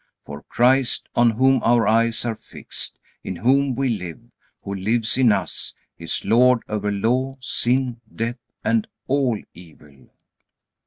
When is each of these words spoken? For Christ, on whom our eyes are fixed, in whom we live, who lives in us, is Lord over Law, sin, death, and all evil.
For 0.23 0.41
Christ, 0.41 1.07
on 1.15 1.29
whom 1.29 1.61
our 1.63 1.87
eyes 1.87 2.25
are 2.25 2.33
fixed, 2.33 2.97
in 3.23 3.35
whom 3.35 3.75
we 3.75 3.87
live, 3.89 4.19
who 4.63 4.73
lives 4.73 5.15
in 5.15 5.31
us, 5.31 5.75
is 5.99 6.25
Lord 6.25 6.63
over 6.67 6.91
Law, 6.91 7.35
sin, 7.39 8.01
death, 8.11 8.39
and 8.63 8.87
all 9.05 9.39
evil. 9.53 10.09